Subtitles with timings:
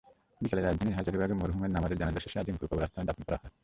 [0.41, 3.53] বিকেলে রাজধানীর হাজারীবাগে মরহুমের নামাজে জানাজা শেষে আজিমপুর কবরস্থানে দাফন করা হয়।